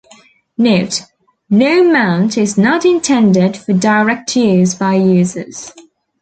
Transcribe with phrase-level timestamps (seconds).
[0.57, 1.03] Note,
[1.51, 5.71] gnome-mount is not intended for direct use by users.